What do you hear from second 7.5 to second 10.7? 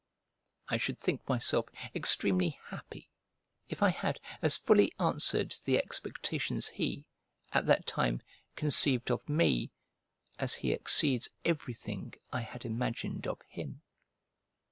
at that time, conceived of me, as